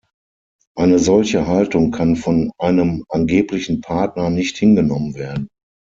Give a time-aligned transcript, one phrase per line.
[0.75, 5.47] Eine solche Haltung kann von einem angeblichen Partner nicht hingenommen werden.